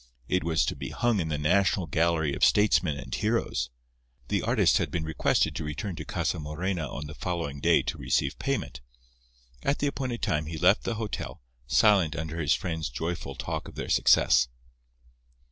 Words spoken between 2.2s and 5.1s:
of Statesmen and Heroes. The artist had been